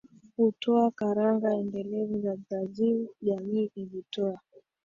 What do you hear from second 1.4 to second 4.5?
endelevu za brazil Jamii ilitoa